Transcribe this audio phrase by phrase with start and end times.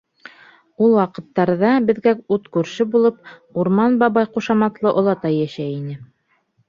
[0.85, 3.21] ...Ул ваҡыттарҙа беҙгә ут күрше булып,
[3.65, 6.01] Урман бабай ҡушаматлы олатай йәшәй ине.